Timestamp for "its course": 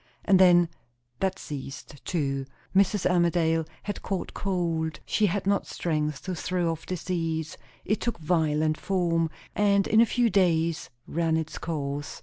11.37-12.19